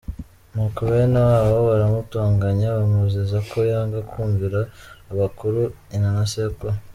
[0.51, 4.59] Nuko bene wabo baramutonganya, bamuziza ko yanga kumvira
[5.11, 6.77] abakuru: nyina na sekuru.